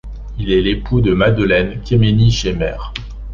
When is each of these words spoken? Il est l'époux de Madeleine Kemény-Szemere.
Il 0.39 0.51
est 0.51 0.63
l'époux 0.63 0.99
de 0.99 1.13
Madeleine 1.13 1.79
Kemény-Szemere. 1.83 2.91